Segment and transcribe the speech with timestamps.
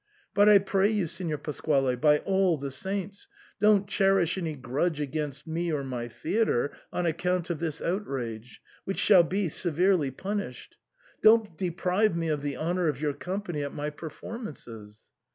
[0.33, 3.27] But I pray you, Signor Pasquale, by all the saints,
[3.59, 8.97] don't cherish any grudge against me or my theatre on account of this outrage, which
[8.97, 10.77] shall be severely punished.
[11.21, 15.01] Don't deprive me of the honour of your company at my performances